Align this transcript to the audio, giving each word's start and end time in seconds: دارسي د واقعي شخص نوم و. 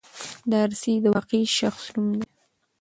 دارسي 0.51 0.93
د 1.03 1.05
واقعي 1.15 1.45
شخص 1.59 1.83
نوم 1.93 2.09
و. 2.17 2.19